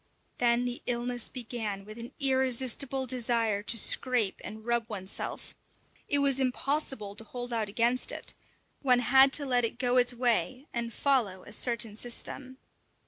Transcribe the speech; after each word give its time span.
Then 0.39 0.65
the 0.65 0.81
illness 0.87 1.29
began 1.29 1.85
with 1.85 1.99
an 1.99 2.11
irresistible 2.19 3.05
desire 3.05 3.61
to 3.61 3.77
scrape 3.77 4.41
and 4.43 4.65
rub 4.65 4.89
oneself. 4.89 5.53
It 6.07 6.17
was 6.17 6.39
impossible 6.39 7.13
to 7.15 7.23
hold 7.23 7.53
out 7.53 7.69
against 7.69 8.11
it; 8.11 8.33
one 8.81 8.97
had 9.01 9.31
to 9.33 9.45
let 9.45 9.63
it 9.63 9.77
go 9.77 9.97
its 9.97 10.15
way 10.15 10.65
and 10.73 10.91
follow 10.91 11.43
a 11.43 11.51
certain 11.51 11.95
system. 11.95 12.57